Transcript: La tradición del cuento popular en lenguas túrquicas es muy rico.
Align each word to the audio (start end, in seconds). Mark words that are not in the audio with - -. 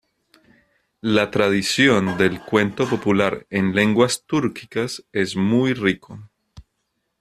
La 1.01 1.29
tradición 1.29 2.17
del 2.17 2.41
cuento 2.43 2.89
popular 2.89 3.45
en 3.51 3.75
lenguas 3.75 4.23
túrquicas 4.25 5.05
es 5.11 5.35
muy 5.35 5.75
rico. 5.75 6.17